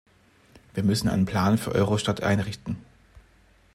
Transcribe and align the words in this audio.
Wir 0.73 0.81
müssen 0.81 1.09
einen 1.09 1.27
Plan 1.27 1.59
für 1.59 1.73
Eurostat 1.75 2.23
einrichten. 2.23 2.77